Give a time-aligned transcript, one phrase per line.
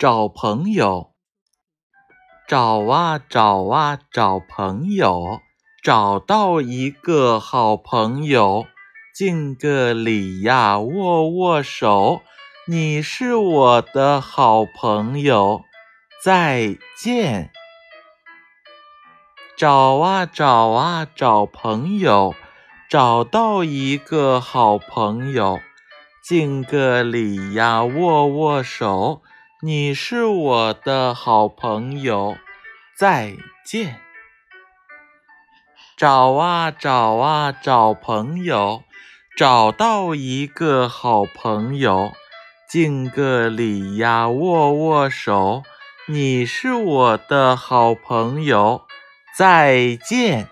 [0.00, 1.12] 找朋友，
[2.48, 5.40] 找啊找啊找朋友，
[5.82, 8.64] 找到一个好朋友，
[9.14, 12.22] 敬个礼呀，握握手，
[12.66, 15.64] 你是我的好朋友，
[16.24, 17.50] 再见。
[19.54, 22.34] 找啊找啊找朋友，
[22.88, 25.60] 找到一个好朋友，
[26.24, 29.20] 敬个礼呀，握握手，
[29.62, 32.38] 你是我的好朋友，
[32.96, 34.00] 再见。
[35.98, 38.84] 找啊找啊找朋友，
[39.36, 42.12] 找到一个好朋友，
[42.66, 45.62] 敬个礼呀，握握手，
[46.06, 48.86] 你是我的好朋友。
[49.36, 50.48] 再见。